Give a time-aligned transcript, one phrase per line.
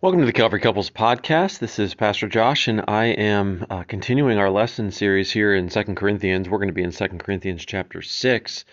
[0.00, 1.58] Welcome to the Calvary Couples Podcast.
[1.58, 5.96] This is Pastor Josh, and I am uh, continuing our lesson series here in Second
[5.96, 6.48] Corinthians.
[6.48, 8.64] We're going to be in Second Corinthians chapter 6.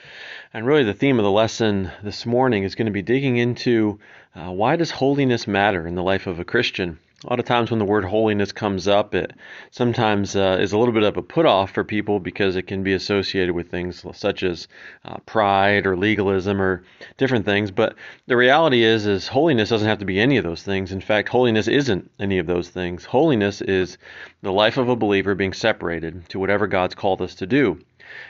[0.53, 3.97] And really, the theme of the lesson this morning is going to be digging into
[4.35, 6.99] uh, why does holiness matter in the life of a Christian?
[7.25, 9.33] A lot of times when the word holiness comes up, it
[9.71, 12.83] sometimes uh, is a little bit of a put off for people because it can
[12.83, 14.67] be associated with things such as
[15.05, 16.83] uh, pride or legalism or
[17.17, 17.71] different things.
[17.71, 17.95] But
[18.27, 20.91] the reality is, is holiness doesn't have to be any of those things.
[20.91, 23.05] In fact, holiness isn't any of those things.
[23.05, 23.97] Holiness is
[24.43, 27.79] the life of a believer being separated to whatever God's called us to do.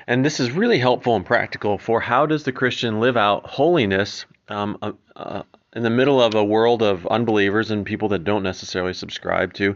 [0.08, 4.26] And this is really helpful and practical for how does the Christian live out holiness
[4.48, 5.44] um, uh, uh
[5.76, 9.76] in the middle of a world of unbelievers and people that don't necessarily subscribe to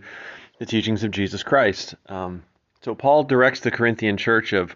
[0.58, 1.96] the teachings of Jesus Christ.
[2.08, 2.44] Um,
[2.82, 4.76] so Paul directs the Corinthian church of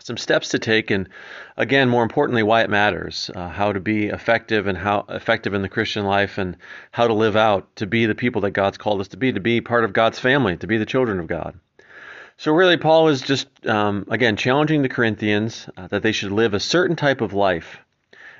[0.00, 1.08] some steps to take, and
[1.56, 5.62] again, more importantly, why it matters, uh, how to be effective and how effective in
[5.62, 6.56] the Christian life, and
[6.90, 9.40] how to live out to be the people that God's called us to be, to
[9.40, 11.58] be part of God's family, to be the children of God.
[12.36, 16.54] So really, Paul is just um, again challenging the Corinthians uh, that they should live
[16.54, 17.78] a certain type of life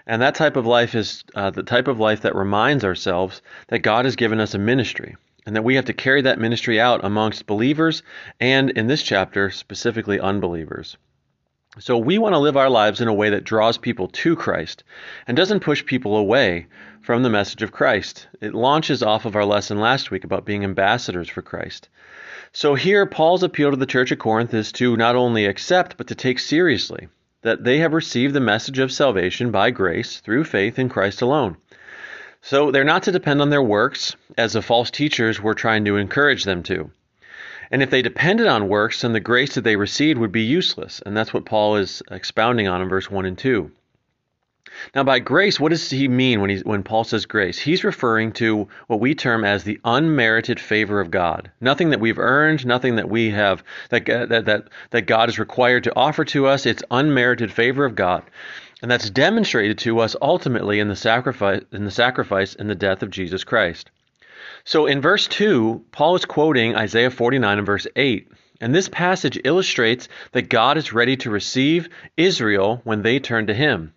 [0.06, 3.80] and that type of life is uh, the type of life that reminds ourselves that
[3.80, 5.16] God has given us a ministry
[5.46, 8.02] and that we have to carry that ministry out amongst believers
[8.40, 10.96] and, in this chapter, specifically unbelievers.
[11.78, 14.84] So we want to live our lives in a way that draws people to Christ
[15.26, 16.66] and doesn't push people away
[17.02, 18.28] from the message of Christ.
[18.40, 21.88] It launches off of our lesson last week about being ambassadors for Christ.
[22.52, 26.06] So here, Paul's appeal to the church at Corinth is to not only accept, but
[26.06, 27.08] to take seriously
[27.44, 31.56] that they have received the message of salvation by grace through faith in Christ alone.
[32.40, 35.96] So they're not to depend on their works, as the false teachers were trying to
[35.96, 36.90] encourage them to.
[37.70, 41.02] And if they depended on works, then the grace that they received would be useless.
[41.04, 43.70] And that's what Paul is expounding on in verse 1 and 2.
[44.94, 47.58] Now, by grace, what does he mean when, he, when Paul says grace?
[47.58, 51.50] He's referring to what we term as the unmerited favor of God.
[51.60, 55.84] Nothing that we've earned, nothing that we have that that that, that God is required
[55.84, 56.66] to offer to us.
[56.66, 58.22] It's unmerited favor of God,
[58.82, 63.02] and that's demonstrated to us ultimately in the sacrifice in the sacrifice and the death
[63.02, 63.90] of Jesus Christ.
[64.64, 68.28] So in verse 2, Paul is quoting Isaiah 49 and verse 8.
[68.60, 73.54] And this passage illustrates that God is ready to receive Israel when they turn to
[73.54, 73.92] him.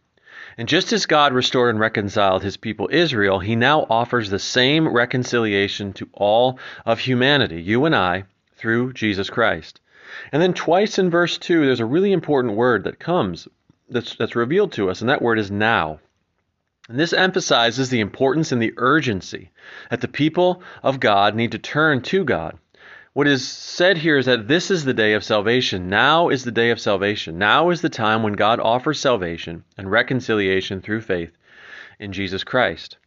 [0.58, 4.88] And just as God restored and reconciled his people Israel, he now offers the same
[4.88, 8.24] reconciliation to all of humanity, you and I,
[8.56, 9.80] through Jesus Christ.
[10.32, 13.48] And then twice in verse 2, there's a really important word that comes
[13.90, 16.00] that's, that's revealed to us, and that word is now.
[16.90, 19.52] And this emphasizes the importance and the urgency
[19.90, 22.58] that the people of God need to turn to God.
[23.18, 25.90] What is said here is that this is the day of salvation.
[25.90, 27.40] Now is the day of salvation.
[27.40, 31.32] Now is the time when God offers salvation and reconciliation through faith
[31.98, 32.98] in Jesus Christ.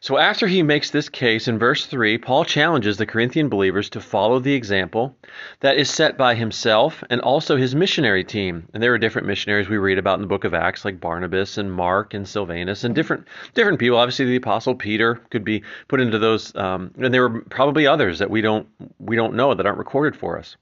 [0.00, 4.00] So after he makes this case in verse 3, Paul challenges the Corinthian believers to
[4.00, 5.16] follow the example
[5.60, 8.68] that is set by himself and also his missionary team.
[8.72, 11.58] And there are different missionaries we read about in the book of Acts, like Barnabas
[11.58, 13.98] and Mark and Silvanus and different different people.
[13.98, 18.18] Obviously, the apostle Peter could be put into those, um, and there were probably others
[18.18, 20.56] that we don't we don't know that aren't recorded for us.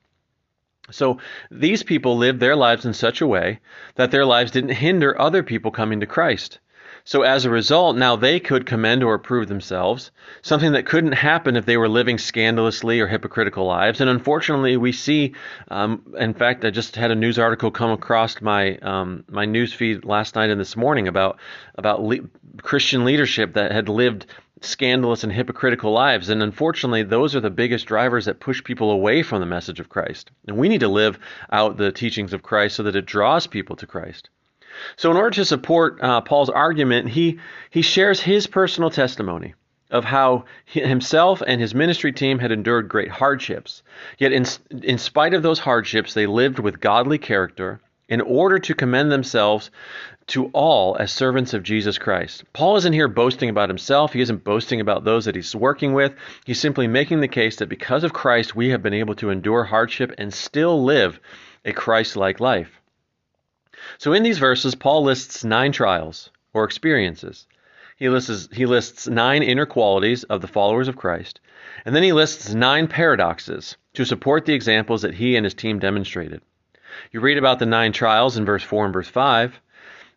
[0.91, 1.19] So
[1.50, 3.59] these people lived their lives in such a way
[3.97, 6.60] that their lives didn't hinder other people coming to Christ.
[7.06, 10.10] So as a result, now they could commend or approve themselves,
[10.42, 14.00] something that couldn't happen if they were living scandalously or hypocritical lives.
[14.00, 15.36] And unfortunately, we see,
[15.68, 19.72] um, in fact, I just had a news article come across my um, my news
[19.72, 21.38] feed last night and this morning about
[21.76, 22.28] about le-
[22.62, 24.26] Christian leadership that had lived
[24.60, 26.28] scandalous and hypocritical lives.
[26.28, 29.88] And unfortunately, those are the biggest drivers that push people away from the message of
[29.88, 30.32] Christ.
[30.48, 31.20] And we need to live
[31.52, 34.28] out the teachings of Christ so that it draws people to Christ.
[34.97, 37.38] So, in order to support uh, Paul's argument, he,
[37.70, 39.54] he shares his personal testimony
[39.91, 43.82] of how he, himself and his ministry team had endured great hardships.
[44.19, 44.44] Yet, in,
[44.82, 49.70] in spite of those hardships, they lived with godly character in order to commend themselves
[50.28, 52.44] to all as servants of Jesus Christ.
[52.53, 54.12] Paul isn't here boasting about himself.
[54.12, 56.15] He isn't boasting about those that he's working with.
[56.45, 59.65] He's simply making the case that because of Christ, we have been able to endure
[59.65, 61.21] hardship and still live
[61.65, 62.75] a Christ like life.
[63.98, 67.47] So in these verses, Paul lists nine trials or experiences.
[67.97, 71.41] He lists, he lists nine inner qualities of the followers of Christ,
[71.84, 75.78] and then he lists nine paradoxes to support the examples that he and his team
[75.78, 76.42] demonstrated.
[77.10, 79.60] You read about the nine trials in verse 4 and verse 5.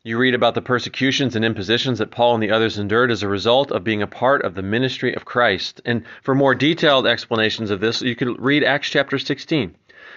[0.03, 3.29] You read about the persecutions and impositions that Paul and the others endured as a
[3.29, 5.81] result of being a part of the ministry of Christ.
[5.85, 9.75] And for more detailed explanations of this, you could read Acts chapter 16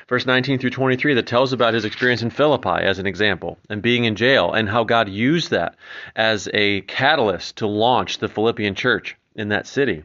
[0.09, 3.83] verse 19 through 23 that tells about his experience in Philippi as an example and
[3.83, 5.77] being in jail and how God used that
[6.17, 10.05] as a catalyst to launch the Philippian church in that city.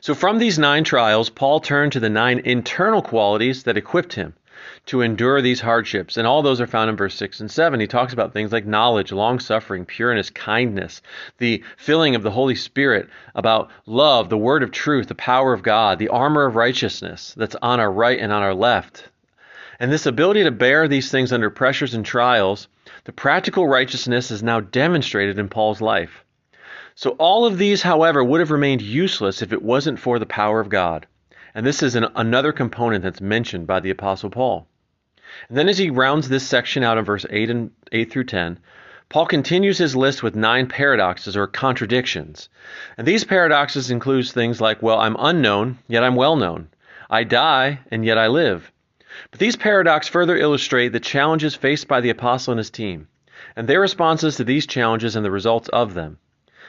[0.00, 4.34] So, from these nine trials, Paul turned to the nine internal qualities that equipped him
[4.86, 6.16] to endure these hardships.
[6.16, 7.80] And all those are found in verse 6 and 7.
[7.80, 11.02] He talks about things like knowledge, long suffering, pureness, kindness,
[11.38, 15.62] the filling of the Holy Spirit, about love, the word of truth, the power of
[15.62, 19.08] God, the armor of righteousness that's on our right and on our left.
[19.80, 22.66] And this ability to bear these things under pressures and trials,
[23.04, 26.24] the practical righteousness is now demonstrated in Paul's life.
[26.96, 30.58] So, all of these, however, would have remained useless if it wasn't for the power
[30.58, 31.06] of God.
[31.58, 34.68] And this is an, another component that's mentioned by the Apostle Paul.
[35.48, 38.60] And then as he rounds this section out in verse 8 and 8 through 10,
[39.08, 42.48] Paul continues his list with nine paradoxes or contradictions.
[42.96, 46.68] And these paradoxes include things like, well, I'm unknown, yet I'm well known.
[47.10, 48.70] I die, and yet I live.
[49.32, 53.08] But these paradoxes further illustrate the challenges faced by the apostle and his team,
[53.56, 56.18] and their responses to these challenges and the results of them.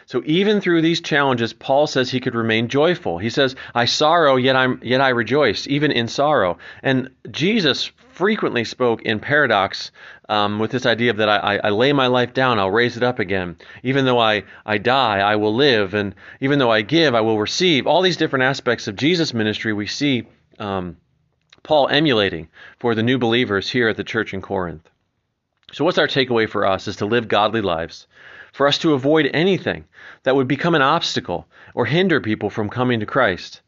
[0.09, 3.19] So even through these challenges, Paul says he could remain joyful.
[3.19, 8.63] He says, "I sorrow, yet I'm yet I rejoice, even in sorrow." And Jesus frequently
[8.63, 9.91] spoke in paradox
[10.27, 13.19] um, with this idea that I, I, lay my life down, I'll raise it up
[13.19, 13.55] again.
[13.83, 15.93] Even though I, I die, I will live.
[15.93, 17.85] And even though I give, I will receive.
[17.85, 20.25] All these different aspects of Jesus' ministry we see
[20.57, 20.97] um,
[21.61, 22.47] Paul emulating
[22.79, 24.89] for the new believers here at the church in Corinth.
[25.71, 28.07] So, what's our takeaway for us is to live godly lives,
[28.59, 29.85] for us to avoid anything
[30.23, 33.61] that would become an obstacle or hinder people from coming to Christ.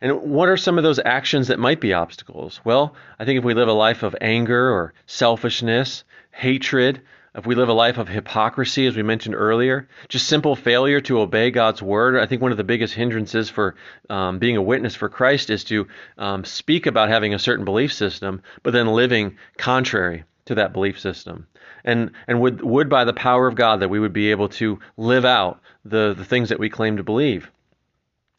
[0.00, 2.60] And what are some of those actions that might be obstacles?
[2.64, 6.02] Well, I think if we live a life of anger or selfishness,
[6.32, 7.02] hatred,
[7.36, 11.20] if we live a life of hypocrisy, as we mentioned earlier, just simple failure to
[11.20, 13.76] obey God's word, I think one of the biggest hindrances for
[14.10, 15.86] um, being a witness for Christ is to
[16.18, 20.98] um, speak about having a certain belief system, but then living contrary to that belief
[20.98, 21.46] system.
[21.84, 24.78] And and would would by the power of God that we would be able to
[24.96, 27.50] live out the the things that we claim to believe.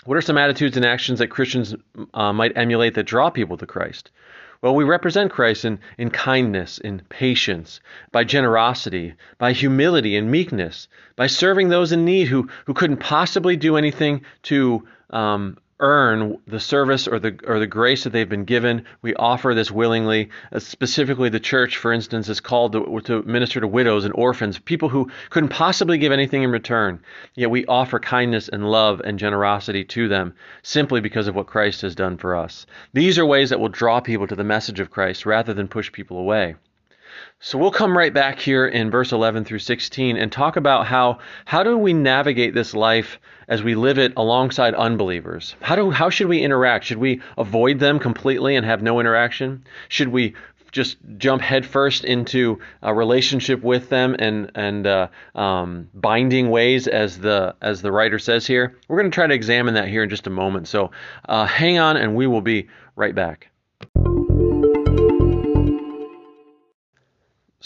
[0.05, 1.75] What are some attitudes and actions that Christians
[2.13, 4.11] uh, might emulate that draw people to Christ?
[4.61, 7.81] Well, we represent Christ in, in kindness, in patience,
[8.13, 10.87] by generosity, by humility and meekness,
[11.17, 16.59] by serving those in need who, who couldn't possibly do anything to um, earn the
[16.59, 18.85] service or the or the grace that they've been given.
[19.01, 20.29] We offer this willingly.
[20.51, 24.59] Uh, specifically, the church, for instance, is called to, to, minister to widows and orphans,
[24.59, 26.99] people who couldn't possibly give anything in return.
[27.35, 31.81] Yet we offer kindness and love and generosity to them simply because of what Christ
[31.81, 32.65] has done for us.
[32.93, 35.91] These are ways that will draw people to the message of Christ rather than push
[35.91, 36.55] people away.
[37.39, 41.19] So we'll come right back here in verse 11 through 16 and talk about how
[41.45, 45.55] how do we navigate this life as we live it alongside unbelievers?
[45.61, 46.85] How do how should we interact?
[46.85, 49.65] Should we avoid them completely and have no interaction?
[49.89, 50.35] Should we
[50.73, 57.19] just jump headfirst into a relationship with them and and uh, um, binding ways, as
[57.19, 58.75] the as the writer says here?
[58.89, 60.67] We're going to try to examine that here in just a moment.
[60.67, 60.91] So
[61.29, 63.49] uh, hang on, and we will be right back.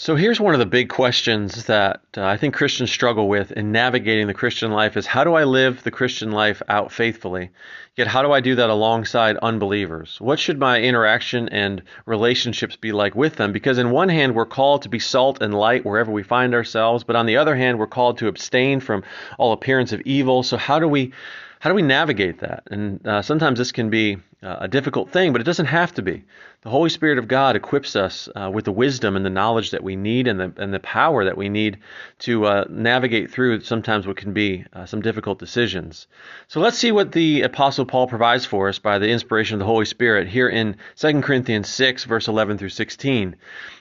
[0.00, 3.72] So here's one of the big questions that uh, I think Christians struggle with in
[3.72, 7.50] navigating the Christian life is how do I live the Christian life out faithfully?
[7.96, 10.20] Yet how do I do that alongside unbelievers?
[10.20, 13.50] What should my interaction and relationships be like with them?
[13.50, 17.02] Because in one hand we're called to be salt and light wherever we find ourselves,
[17.02, 19.02] but on the other hand we're called to abstain from
[19.36, 20.44] all appearance of evil.
[20.44, 21.12] So how do we
[21.60, 22.64] how do we navigate that?
[22.70, 26.02] And uh, sometimes this can be uh, a difficult thing, but it doesn't have to
[26.02, 26.24] be.
[26.62, 29.82] The Holy Spirit of God equips us uh, with the wisdom and the knowledge that
[29.82, 31.78] we need and the, and the power that we need
[32.20, 36.06] to uh, navigate through sometimes what can be uh, some difficult decisions.
[36.46, 39.64] So let's see what the Apostle Paul provides for us by the inspiration of the
[39.64, 43.34] Holy Spirit here in 2 Corinthians 6, verse 11 through 16.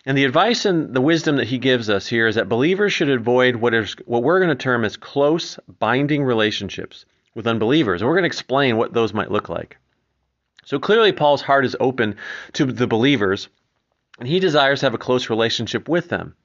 [0.08, 3.10] And the advice and the wisdom that he gives us here is that believers should
[3.10, 7.06] avoid what, is, what we're going to term as close binding relationships
[7.38, 8.02] with unbelievers.
[8.02, 9.78] And we're going to explain what those might look like.
[10.66, 12.16] So clearly, Paul's heart is open
[12.54, 13.48] to the believers,
[14.20, 16.36] and he desires to have a close relationship with them.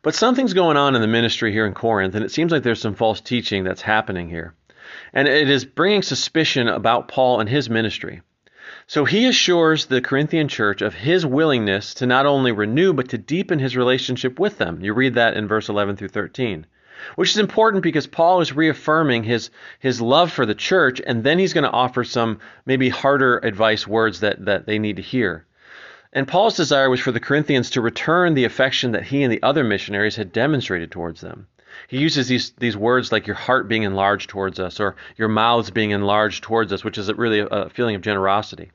[0.00, 2.80] But something's going on in the ministry here in Corinth, and it seems like there's
[2.80, 4.54] some false teaching that's happening here.
[5.12, 8.22] And it is bringing suspicion about Paul and his ministry.
[8.86, 13.18] So he assures the Corinthian church of his willingness to not only renew, but to
[13.18, 14.84] deepen his relationship with them.
[14.84, 16.64] You read that in verse 11 through 13
[17.16, 21.38] which is important because Paul is reaffirming his his love for the church, and then
[21.38, 25.44] he's going to offer some maybe harder advice words that, that they need to hear.
[26.12, 29.42] And Paul's desire was for the Corinthians to return the affection that he and the
[29.42, 31.46] other missionaries had demonstrated towards them.
[31.86, 35.70] He uses these, these words like your heart being enlarged towards us or your mouths
[35.70, 38.72] being enlarged towards us, which is really a, a feeling of generosity.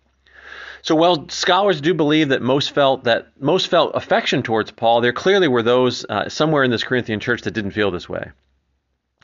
[0.83, 5.13] So while scholars do believe that most felt that most felt affection towards Paul, there
[5.13, 8.31] clearly were those uh, somewhere in this Corinthian church that didn't feel this way.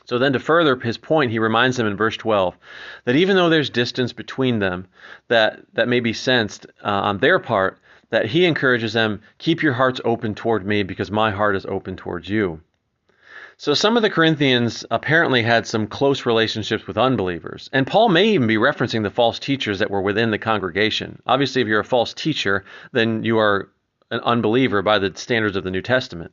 [0.06, 2.56] So then, to further his point, he reminds them in verse 12
[3.04, 4.88] that even though there's distance between them
[5.28, 9.74] that, that may be sensed uh, on their part, that he encourages them, keep your
[9.74, 12.60] hearts open toward me because my heart is open towards you.
[13.60, 17.68] So some of the Corinthians apparently had some close relationships with unbelievers.
[17.74, 21.20] And Paul may even be referencing the false teachers that were within the congregation.
[21.26, 23.68] Obviously, if you're a false teacher, then you are
[24.10, 26.32] an unbeliever by the standards of the New Testament.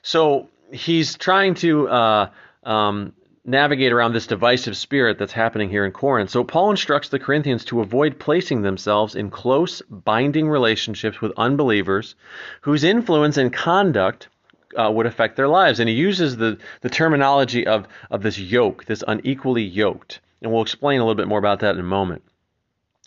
[0.00, 2.30] So he's trying to uh,
[2.62, 3.12] um,
[3.44, 6.30] navigate around this divisive spirit that's happening here in Corinth.
[6.30, 12.14] So Paul instructs the Corinthians to avoid placing themselves in close, binding relationships with unbelievers
[12.62, 14.28] whose influence and conduct
[14.76, 15.80] uh, would affect their lives.
[15.80, 20.20] And he uses the, the terminology of, of this yoke, this unequally yoked.
[20.42, 22.22] And we'll explain a little bit more about that in a moment.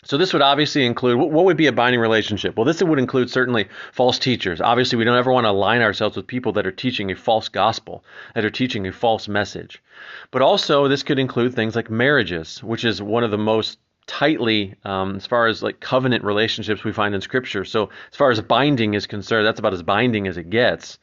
[0.02, 2.56] So this would obviously include what would be a binding relationship?
[2.56, 4.60] Well, this would include certainly false teachers.
[4.60, 7.50] Obviously, we don't ever want to align ourselves with people that are teaching a false
[7.50, 8.02] gospel,
[8.34, 9.82] that are teaching a false message.
[10.30, 14.74] But also, this could include things like marriages, which is one of the most tightly
[14.84, 17.64] um, as far as like covenant relationships we find in Scripture.
[17.64, 20.98] So as far as binding is concerned, that's about as binding as it gets.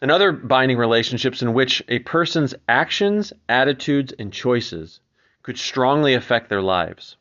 [0.00, 5.00] And other binding relationships in which a person's actions, attitudes, and choices
[5.42, 7.16] could strongly affect their lives.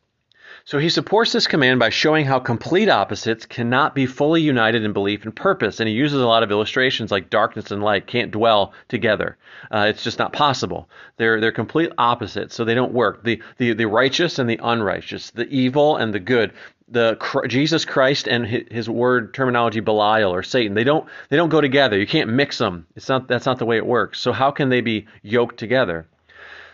[0.65, 4.94] So he supports this command by showing how complete opposites cannot be fully united in
[4.94, 5.80] belief and purpose.
[5.80, 9.38] And he uses a lot of illustrations like darkness and light can't dwell together.
[9.72, 10.89] Uh, it's just not possible.
[11.18, 13.24] They're, they're complete opposites, so they don't work.
[13.24, 16.53] The, the, the righteous and the unrighteous, the evil and the good,
[16.88, 21.62] the Jesus Christ and his, word terminology Belial or Satan, they don't, they don't go
[21.62, 21.98] together.
[21.98, 22.86] You can't mix them.
[22.96, 24.20] It's not, that's not the way it works.
[24.20, 26.06] So how can they be yoked together?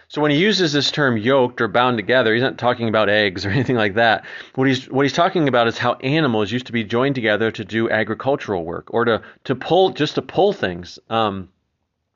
[0.10, 3.46] So when he uses this term yoked or bound together, he's not talking about eggs
[3.46, 4.26] or anything like that.
[4.56, 7.66] What he's what he's talking about is how animals used to be joined together to
[7.66, 10.98] do agricultural work or to to pull just to pull things.
[11.10, 11.50] Um,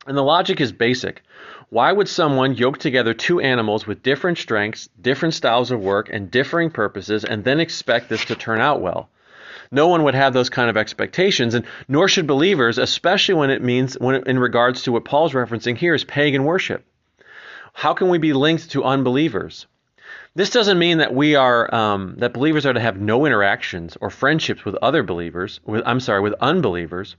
[0.07, 1.21] and the logic is basic.
[1.69, 6.31] Why would someone yoke together two animals with different strengths, different styles of work, and
[6.31, 9.10] differing purposes, and then expect this to turn out well?
[9.69, 13.62] No one would have those kind of expectations, and nor should believers, especially when it
[13.62, 16.86] means when in regards to what Paul's referencing here is pagan worship.
[17.74, 19.68] How can we be linked to unbelievers?
[20.34, 24.10] This doesn't mean that we are um, that believers are to have no interactions or
[24.10, 25.60] friendships with other believers.
[25.66, 27.16] With, I'm sorry, with unbelievers.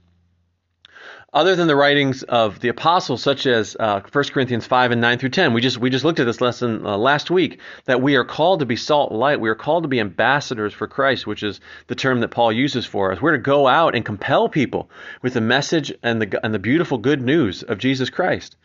[1.33, 5.17] Other than the writings of the apostles, such as uh, 1 Corinthians 5 and 9
[5.17, 7.59] through 10, we just we just looked at this lesson uh, last week.
[7.85, 9.41] That we are called to be salt and light.
[9.41, 12.85] We are called to be ambassadors for Christ, which is the term that Paul uses
[12.85, 13.19] for us.
[13.19, 14.91] We're to go out and compel people
[15.23, 18.55] with the message and the and the beautiful good news of Jesus Christ.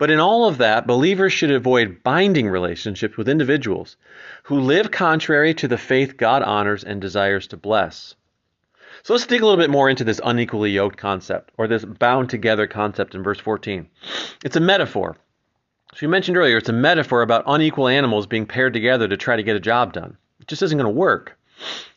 [0.00, 3.98] But in all of that, believers should avoid binding relationships with individuals
[4.44, 8.14] who live contrary to the faith God honors and desires to bless.
[9.02, 12.30] So let's dig a little bit more into this unequally yoked concept, or this bound
[12.30, 13.90] together concept in verse 14.
[14.42, 15.18] It's a metaphor.
[15.92, 19.36] So we mentioned earlier, it's a metaphor about unequal animals being paired together to try
[19.36, 20.16] to get a job done.
[20.40, 21.38] It just isn't going to work.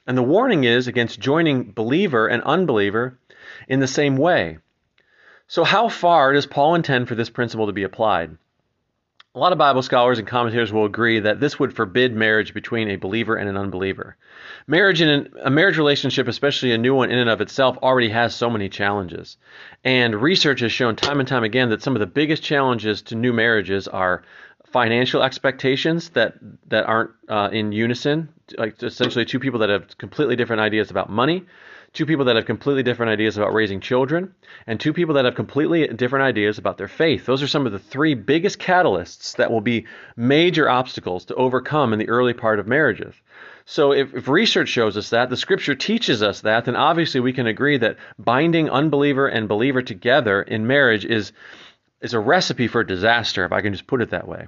[0.06, 3.18] And the warning is against joining believer and unbeliever
[3.70, 4.58] in the same way.
[5.54, 8.36] So, how far does Paul intend for this principle to be applied?
[9.36, 12.90] A lot of Bible scholars and commentators will agree that this would forbid marriage between
[12.90, 14.18] a believer and an unbeliever.
[14.66, 18.34] Marriage in a marriage relationship, especially a new one in and of itself, already has
[18.34, 19.38] so many challenges.
[19.84, 23.16] And research has shown time and time again that some of the biggest challenges to
[23.16, 24.24] new marriages are
[24.72, 26.34] financial expectations that
[26.70, 31.12] that aren't uh, in unison, like essentially two people that have completely different ideas about
[31.12, 31.46] money,
[31.94, 34.34] two people that have completely different ideas about raising children,
[34.66, 37.26] and two people that have completely different ideas about their faith.
[37.26, 39.86] Those are some of the three biggest catalysts that will be
[40.16, 43.14] major obstacles to overcome in the early part of marriages.
[43.66, 47.32] So, if, if research shows us that, the scripture teaches us that, then obviously we
[47.32, 51.32] can agree that binding unbeliever and believer together in marriage is,
[52.02, 54.48] is a recipe for disaster, if I can just put it that way.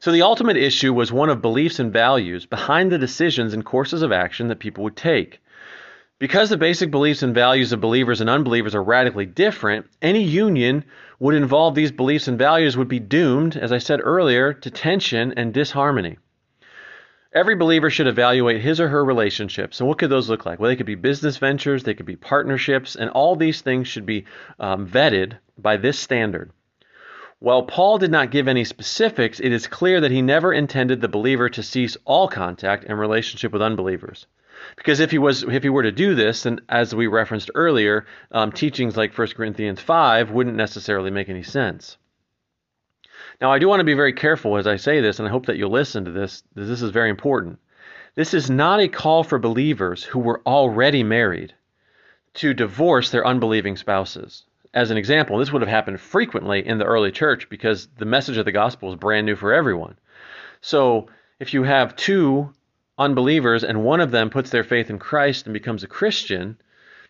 [0.00, 4.02] So, the ultimate issue was one of beliefs and values behind the decisions and courses
[4.02, 5.40] of action that people would take.
[6.18, 10.84] Because the basic beliefs and values of believers and unbelievers are radically different, any union
[11.20, 15.32] would involve these beliefs and values would be doomed, as I said earlier, to tension
[15.36, 16.18] and disharmony.
[17.32, 19.78] Every believer should evaluate his or her relationships.
[19.78, 20.58] And what could those look like?
[20.58, 24.06] Well, they could be business ventures, they could be partnerships, and all these things should
[24.06, 24.24] be
[24.58, 26.50] um, vetted by this standard.
[27.38, 31.06] While Paul did not give any specifics, it is clear that he never intended the
[31.06, 34.26] believer to cease all contact and relationship with unbelievers.
[34.76, 38.06] Because if he was, if he were to do this, then as we referenced earlier,
[38.32, 41.96] um, teachings like 1 Corinthians 5 wouldn't necessarily make any sense.
[43.40, 45.46] Now, I do want to be very careful as I say this, and I hope
[45.46, 46.42] that you'll listen to this.
[46.54, 47.58] This is very important.
[48.14, 51.54] This is not a call for believers who were already married
[52.34, 54.44] to divorce their unbelieving spouses.
[54.74, 58.36] as an example, this would have happened frequently in the early church because the message
[58.36, 59.96] of the gospel is brand new for everyone.
[60.60, 61.08] So
[61.40, 62.52] if you have two
[62.98, 66.58] unbelievers and one of them puts their faith in Christ and becomes a Christian,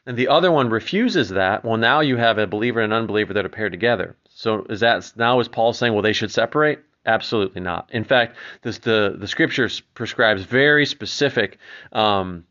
[0.07, 3.35] and the other one refuses that, well, now you have a believer and an unbeliever
[3.35, 4.17] that are paired together.
[4.29, 6.81] So is that now is Paul saying, well, they should separate?
[7.05, 7.89] Absolutely not.
[7.93, 11.59] In fact, this, the the scripture prescribes very specific
[11.93, 12.45] um,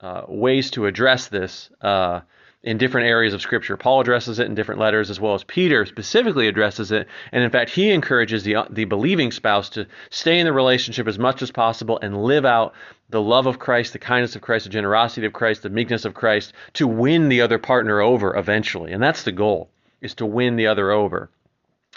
[0.00, 1.70] uh, ways to address this.
[1.80, 2.20] Uh,
[2.62, 3.76] in different areas of Scripture.
[3.76, 7.08] Paul addresses it in different letters, as well as Peter specifically addresses it.
[7.32, 11.18] And in fact, he encourages the, the believing spouse to stay in the relationship as
[11.18, 12.74] much as possible and live out
[13.08, 16.14] the love of Christ, the kindness of Christ, the generosity of Christ, the meekness of
[16.14, 18.92] Christ to win the other partner over eventually.
[18.92, 21.30] And that's the goal, is to win the other over.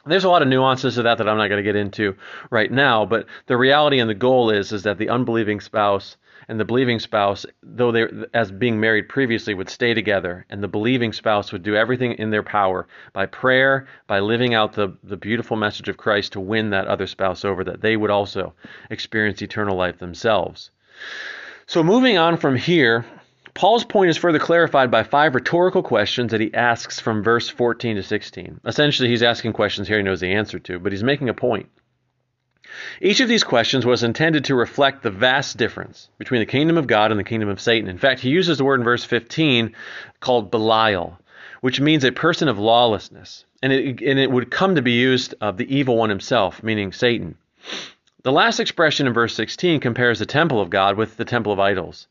[0.06, 2.16] There's a lot of nuances to that that I'm not going to get into
[2.50, 6.18] right now, but the reality and the goal is is that the unbelieving spouse
[6.50, 10.68] and the believing spouse, though they as being married previously, would stay together, and the
[10.68, 15.16] believing spouse would do everything in their power by prayer, by living out the, the
[15.16, 18.54] beautiful message of Christ to win that other spouse over, that they would also
[18.90, 20.72] experience eternal life themselves.
[21.66, 23.06] So moving on from here,
[23.54, 27.98] Paul's point is further clarified by five rhetorical questions that he asks from verse 14
[27.98, 28.60] to 16.
[28.66, 31.70] Essentially, he's asking questions here he knows the answer to, but he's making a point.
[33.00, 36.88] Each of these questions was intended to reflect the vast difference between the kingdom of
[36.88, 37.90] God and the kingdom of Satan.
[37.90, 39.76] In fact, he uses the word in verse 15
[40.20, 41.20] called Belial,
[41.62, 43.46] which means a person of lawlessness.
[43.62, 46.92] And it, and it would come to be used of the evil one himself, meaning
[46.92, 47.36] Satan.
[48.24, 51.60] The last expression in verse 16 compares the temple of God with the temple of
[51.60, 52.08] idols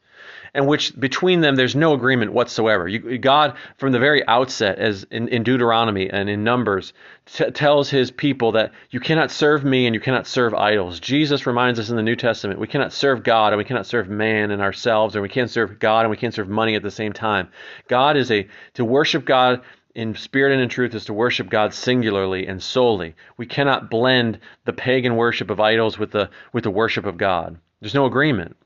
[0.55, 2.87] and which between them there's no agreement whatsoever.
[2.87, 6.93] You, God, from the very outset, as in, in Deuteronomy and in Numbers,
[7.27, 11.01] t- tells his people that you cannot serve me and you cannot serve idols.
[11.01, 14.09] Jesus reminds us in the New Testament we cannot serve God and we cannot serve
[14.09, 16.91] man and ourselves, and we can't serve God and we can't serve money at the
[16.91, 17.49] same time.
[17.89, 19.63] God is a to worship God
[19.95, 23.15] in spirit and in truth is to worship God singularly and solely.
[23.37, 27.59] We cannot blend the pagan worship of idols with the with the worship of God.
[27.81, 28.57] There's no agreement.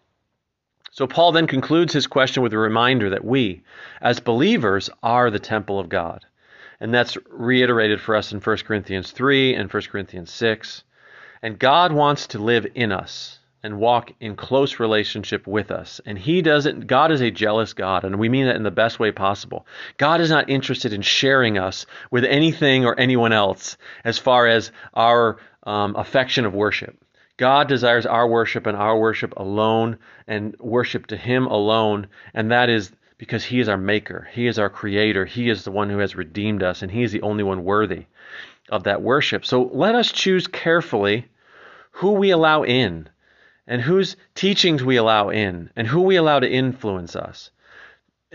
[0.96, 3.62] So Paul then concludes his question with a reminder that we,
[4.00, 6.24] as believers, are the temple of God.
[6.80, 10.85] And that's reiterated for us in 1 Corinthians 3 and 1 Corinthians 6.
[11.42, 16.00] And God wants to live in us and walk in close relationship with us.
[16.06, 18.98] And he doesn't God is a jealous God, and we mean that in the best
[18.98, 19.66] way possible.
[19.98, 24.72] God is not interested in sharing us with anything or anyone else as far as
[24.94, 26.96] our um, affection of worship.
[27.37, 32.09] God desires our worship and our worship alone and worship to Him alone.
[32.33, 35.70] And that is because He is our Maker, He is our Creator, He is the
[35.70, 38.07] one who has redeemed us, and He is the only one worthy
[38.68, 39.44] of that worship.
[39.44, 41.27] So let us choose carefully
[41.92, 43.09] who we allow in
[43.66, 47.51] and whose teachings we allow in and who we allow to influence us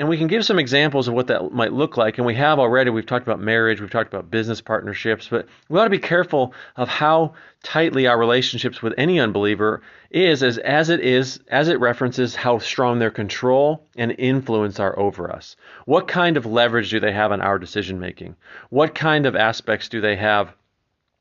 [0.01, 2.17] and we can give some examples of what that might look like.
[2.17, 2.89] And we have already.
[2.89, 6.55] We've talked about marriage, we've talked about business partnerships, but we ought to be careful
[6.75, 11.79] of how tightly our relationships with any unbeliever is, as, as it is, as it
[11.79, 15.55] references how strong their control and influence are over us.
[15.85, 18.35] What kind of leverage do they have on our decision making?
[18.71, 20.51] What kind of aspects do they have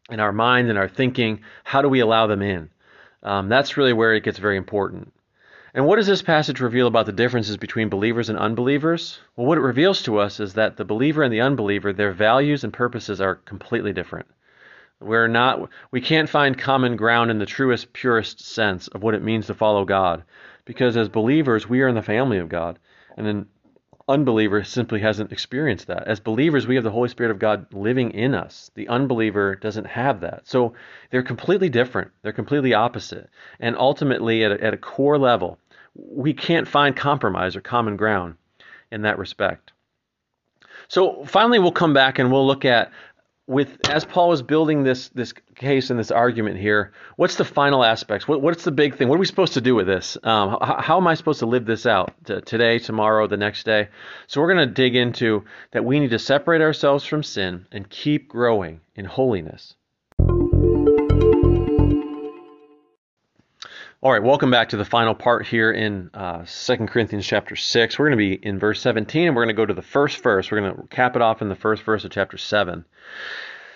[0.08, 1.42] in our mind and our thinking?
[1.64, 2.70] How do we allow them in?
[3.22, 5.12] Um, that's really where it gets very important.
[5.72, 9.20] And what does this passage reveal about the differences between believers and unbelievers?
[9.36, 12.64] Well, what it reveals to us is that the believer and the unbeliever, their values
[12.64, 14.26] and purposes are completely different.
[15.00, 19.22] We're not we can't find common ground in the truest purest sense of what it
[19.22, 20.24] means to follow God
[20.66, 22.78] because as believers we are in the family of God
[23.16, 23.46] and an
[24.10, 26.06] unbeliever simply hasn't experienced that.
[26.06, 28.70] As believers we have the Holy Spirit of God living in us.
[28.74, 30.46] The unbeliever doesn't have that.
[30.46, 30.74] So
[31.10, 32.10] they're completely different.
[32.22, 33.30] They're completely opposite.
[33.58, 35.58] And ultimately at a, at a core level
[35.94, 38.36] we can't find compromise or common ground
[38.90, 39.72] in that respect.
[40.88, 42.90] So finally, we'll come back and we'll look at
[43.50, 47.84] with as Paul was building this this case and this argument here, what's the final
[47.84, 48.28] aspects?
[48.28, 49.08] What, what's the big thing?
[49.08, 50.16] What are we supposed to do with this?
[50.22, 53.88] Um, how, how, am I supposed to live this out today, tomorrow, the next day?
[54.28, 57.90] So we're going to dig into that we need to separate ourselves from sin and
[57.90, 59.74] keep growing in holiness.
[64.02, 67.98] All right, welcome back to the final part here in uh, 2 Corinthians chapter 6.
[67.98, 70.22] We're going to be in verse 17, and we're going to go to the first
[70.22, 70.50] verse.
[70.50, 72.86] We're going to cap it off in the first verse of chapter 7.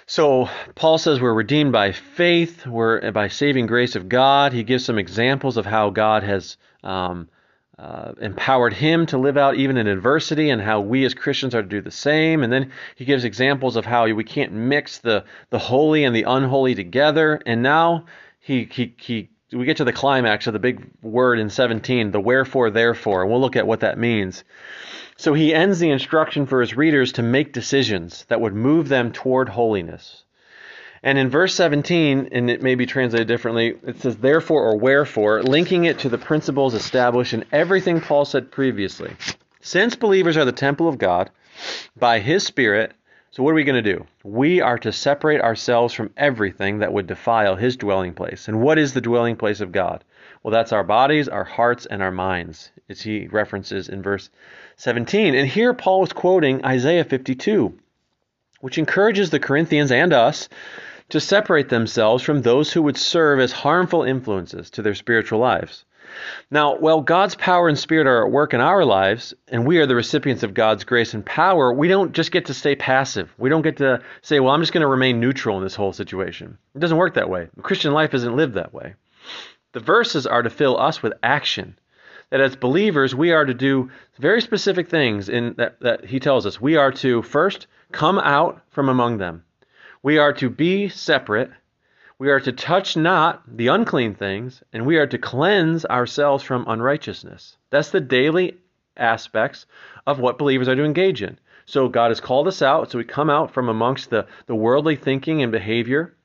[0.06, 4.54] So Paul says we're redeemed by faith, we're by saving grace of God.
[4.54, 7.28] He gives some examples of how God has um,
[7.78, 11.60] uh, empowered him to live out even in adversity, and how we as Christians are
[11.60, 12.42] to do the same.
[12.42, 16.22] And then he gives examples of how we can't mix the the holy and the
[16.22, 17.42] unholy together.
[17.44, 18.06] And now
[18.40, 22.20] he he he we get to the climax of the big word in 17, the
[22.20, 24.44] wherefore therefore, and we'll look at what that means.
[25.16, 29.12] So he ends the instruction for his readers to make decisions that would move them
[29.12, 30.24] toward holiness.
[31.02, 35.42] And in verse 17, and it may be translated differently, it says, therefore or wherefore,
[35.42, 39.14] linking it to the principles established in everything Paul said previously.
[39.60, 41.30] Since believers are the temple of God,
[41.96, 42.92] by his Spirit,
[43.34, 44.06] so what are we going to do?
[44.22, 48.46] We are to separate ourselves from everything that would defile his dwelling place.
[48.46, 50.04] And what is the dwelling place of God?
[50.44, 54.30] Well, that's our bodies, our hearts, and our minds, as he references in verse
[54.76, 55.34] 17.
[55.34, 57.76] And here Paul is quoting Isaiah 52,
[58.60, 60.48] which encourages the Corinthians and us
[61.08, 65.84] to separate themselves from those who would serve as harmful influences to their spiritual lives.
[66.50, 69.86] Now, while God's power and spirit are at work in our lives, and we are
[69.86, 73.32] the recipients of God's grace and power, we don't just get to stay passive.
[73.38, 75.92] We don't get to say, well, I'm just going to remain neutral in this whole
[75.92, 76.58] situation.
[76.74, 77.48] It doesn't work that way.
[77.62, 78.94] Christian life isn't lived that way.
[79.72, 81.76] The verses are to fill us with action.
[82.30, 86.46] That as believers, we are to do very specific things in that, that he tells
[86.46, 86.60] us.
[86.60, 89.44] We are to first come out from among them.
[90.02, 91.50] We are to be separate.
[92.24, 96.64] We are to touch not the unclean things, and we are to cleanse ourselves from
[96.66, 97.58] unrighteousness.
[97.68, 98.56] That's the daily
[98.96, 99.66] aspects
[100.06, 101.38] of what believers are to engage in.
[101.66, 104.96] So God has called us out, so we come out from amongst the, the worldly
[104.96, 106.16] thinking and behavior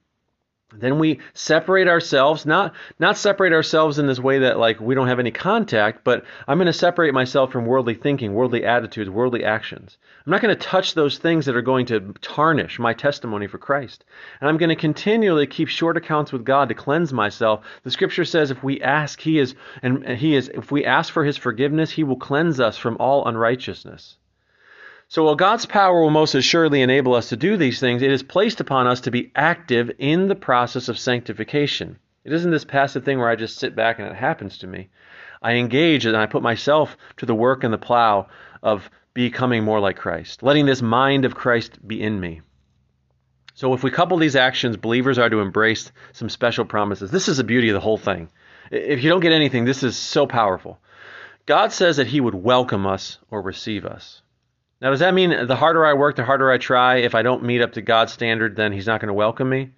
[0.71, 5.07] then we separate ourselves not not separate ourselves in this way that like we don't
[5.07, 9.43] have any contact but i'm going to separate myself from worldly thinking worldly attitudes worldly
[9.43, 9.97] actions.
[10.25, 13.57] I'm not going to touch those things that are going to tarnish my testimony for
[13.57, 14.05] christ.
[14.39, 17.65] And i'm going to continually keep short accounts with god to cleanse myself.
[17.83, 21.23] The scripture says if we ask he is and he is if we ask for
[21.25, 24.17] his forgiveness he will cleanse us from all unrighteousness
[25.09, 28.21] so while God's power will most assuredly enable us to do these things, it is
[28.21, 31.97] placed upon us to be active in the process of sanctification.
[32.23, 34.89] It isn't this passive thing where I just sit back and it happens to me.
[35.41, 38.27] I engage and I put myself to the work and the plow
[38.61, 42.41] of becoming more like Christ, letting this mind of Christ be in me.
[43.55, 47.09] So if we couple these actions, believers are to embrace some special promises.
[47.09, 48.29] This is the beauty of the whole thing.
[48.69, 50.79] If you don't get anything, this is so powerful.
[51.47, 54.21] God says that He would welcome us or receive us.
[54.81, 57.43] Now, does that mean the harder I work, the harder I try, if I don't
[57.43, 59.71] meet up to God's standard, then He's not going to welcome me?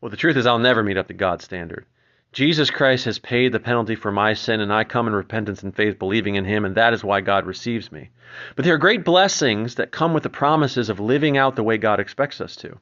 [0.00, 1.84] Well, the truth is, I'll never meet up to God's standard.
[2.32, 5.74] Jesus Christ has paid the penalty for my sin, and I come in repentance and
[5.74, 8.10] faith, believing in Him, and that is why God receives me.
[8.54, 11.76] But there are great blessings that come with the promises of living out the way
[11.76, 12.78] God expects us to.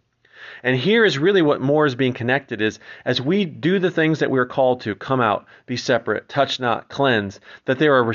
[0.63, 4.19] And here is really what more is being connected is as we do the things
[4.19, 8.13] that we're called to, come out, be separate, touch not, cleanse, that there are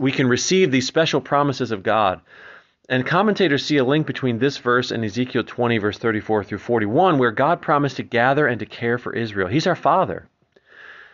[0.00, 2.20] we can receive these special promises of God
[2.88, 7.18] and commentators see a link between this verse and Ezekiel 20, verse 34 through 41,
[7.18, 9.48] where God promised to gather and to care for Israel.
[9.48, 10.26] He's our Father.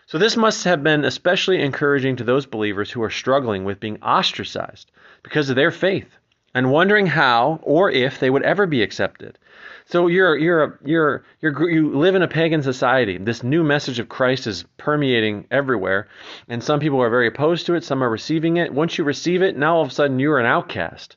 [0.06, 4.02] So this must have been especially encouraging to those believers who are struggling with being
[4.02, 6.18] ostracized because of their faith
[6.54, 9.38] and wondering how or if they would ever be accepted.
[9.86, 13.18] So you're you're you're you're you live in a pagan society.
[13.18, 16.06] This new message of Christ is permeating everywhere,
[16.48, 17.82] and some people are very opposed to it.
[17.82, 18.72] Some are receiving it.
[18.72, 21.16] Once you receive it, now all of a sudden you're an outcast.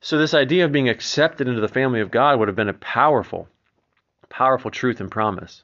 [0.00, 2.74] So, this idea of being accepted into the family of God would have been a
[2.74, 3.48] powerful,
[4.28, 5.62] powerful truth and promise.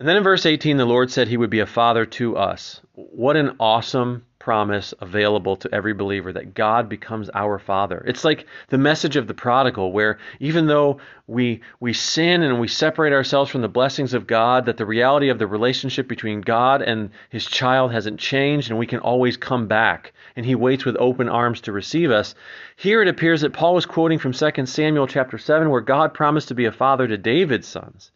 [0.00, 2.80] And then in verse 18, the Lord said he would be a father to us.
[2.94, 8.04] What an awesome promise available to every believer that God becomes our Father.
[8.04, 12.66] It's like the message of the prodigal, where even though we, we sin and we
[12.66, 16.82] separate ourselves from the blessings of God, that the reality of the relationship between God
[16.82, 20.12] and his child hasn't changed, and we can always come back.
[20.34, 22.34] And he waits with open arms to receive us.
[22.74, 26.48] Here it appears that Paul was quoting from 2 Samuel chapter 7, where God promised
[26.48, 28.10] to be a father to David's sons.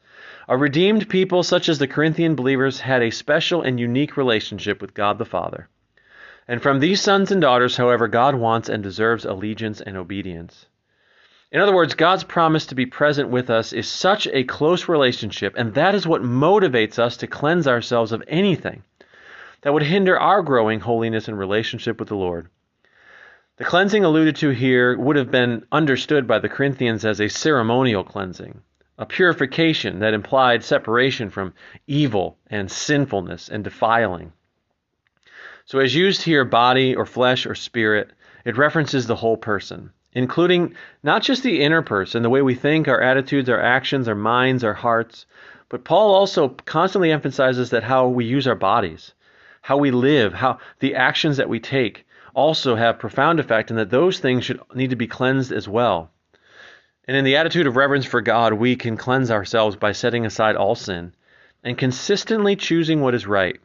[0.51, 4.95] A redeemed people such as the Corinthian believers had a special and unique relationship with
[4.95, 5.69] God the Father.
[6.49, 10.65] And from these sons and daughters, however, God wants and deserves allegiance and obedience.
[11.53, 15.53] In other words, God's promise to be present with us is such a close relationship,
[15.59, 18.83] and that is what motivates us to cleanse ourselves of anything
[19.61, 22.49] that would hinder our growing holiness and relationship with the Lord.
[23.59, 28.03] The cleansing alluded to here would have been understood by the Corinthians as a ceremonial
[28.03, 28.63] cleansing,
[28.99, 31.55] a purification that implied separation from
[31.87, 34.33] evil and sinfulness and defiling.
[35.65, 38.11] So, as used here, body or flesh or spirit,
[38.45, 42.89] it references the whole person, including not just the inner person, the way we think,
[42.89, 45.27] our attitudes, our actions, our minds, our hearts,
[45.69, 49.13] but Paul also constantly emphasizes that how we use our bodies,
[49.61, 53.91] how we live, how the actions that we take also have profound effect, and that
[53.91, 56.11] those things should need to be cleansed as well.
[57.09, 60.57] And in the attitude of reverence for God, we can cleanse ourselves by setting aside
[60.57, 61.15] all sin
[61.65, 63.59] and consistently choosing what is right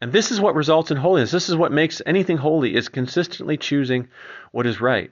[0.00, 1.30] And this is what results in holiness.
[1.30, 4.08] This is what makes anything holy is consistently choosing
[4.52, 5.10] what is right.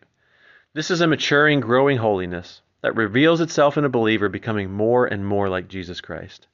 [0.75, 5.27] This is a maturing, growing holiness that reveals itself in a believer becoming more and
[5.27, 6.47] more like Jesus Christ.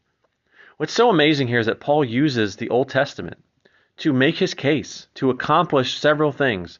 [0.76, 3.38] What's so amazing here is that Paul uses the Old Testament
[3.98, 6.78] to make his case, to accomplish several things.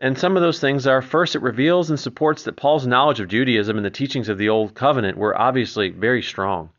[0.00, 3.28] And some of those things are first, it reveals and supports that Paul's knowledge of
[3.28, 6.70] Judaism and the teachings of the Old Covenant were obviously very strong.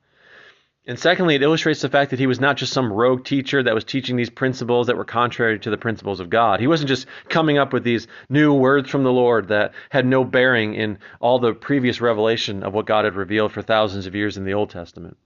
[0.87, 3.75] And secondly, it illustrates the fact that he was not just some rogue teacher that
[3.75, 6.59] was teaching these principles that were contrary to the principles of God.
[6.59, 10.23] He wasn't just coming up with these new words from the Lord that had no
[10.23, 14.37] bearing in all the previous revelation of what God had revealed for thousands of years
[14.37, 15.17] in the Old Testament.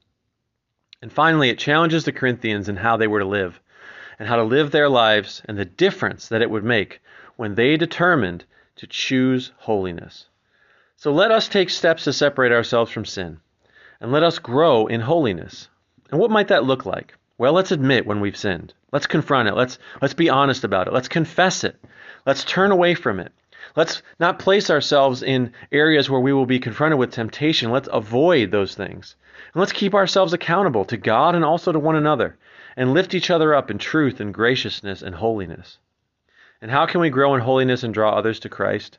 [1.01, 3.61] And finally, it challenges the Corinthians in how they were to live
[4.19, 6.99] and how to live their lives and the difference that it would make
[7.35, 10.27] when they determined to choose holiness.
[10.95, 13.39] So let us take steps to separate ourselves from sin
[13.99, 15.69] and let us grow in holiness.
[16.11, 17.15] And what might that look like?
[17.37, 18.73] Well, let's admit when we've sinned.
[18.91, 19.55] Let's confront it.
[19.55, 20.93] Let's let's be honest about it.
[20.93, 21.83] Let's confess it.
[22.25, 23.31] Let's turn away from it.
[23.75, 27.71] Let's not place ourselves in areas where we will be confronted with temptation.
[27.71, 29.15] Let's avoid those things.
[29.53, 32.37] And let's keep ourselves accountable to God and also to one another
[32.77, 35.79] and lift each other up in truth and graciousness and holiness.
[36.63, 38.97] And how can we grow in holiness and draw others to Christ?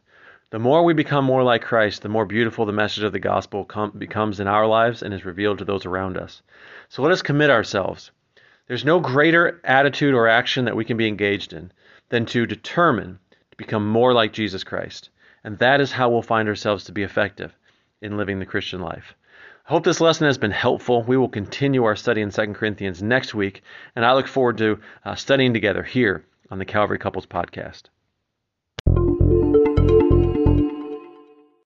[0.50, 3.64] The more we become more like Christ, the more beautiful the message of the gospel
[3.64, 6.42] com- becomes in our lives and is revealed to those around us.
[6.90, 8.10] So let us commit ourselves.
[8.66, 11.72] There's no greater attitude or action that we can be engaged in
[12.10, 13.18] than to determine
[13.50, 15.08] to become more like Jesus Christ.
[15.42, 17.56] And that is how we'll find ourselves to be effective
[18.02, 19.14] in living the Christian life.
[19.66, 21.02] I hope this lesson has been helpful.
[21.02, 23.62] We will continue our study in 2 Corinthians next week,
[23.96, 27.84] and I look forward to uh, studying together here on the Calvary Couples Podcast.